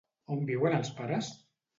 On 0.35 0.39
viuen 0.51 0.77
els 0.77 0.89
pares? 1.01 1.29